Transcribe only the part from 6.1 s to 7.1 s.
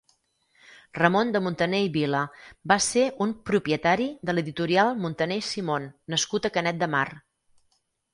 nascut a Canet de Mar.